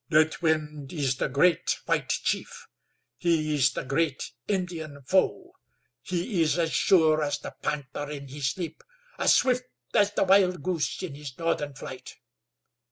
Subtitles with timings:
[0.09, 2.65] "Deathwind is the great white chief;
[3.19, 5.51] he is the great Indian foe;
[6.01, 8.83] he is as sure as the panther in his leap;
[9.19, 12.15] as swift as the wild goose in his northern flight.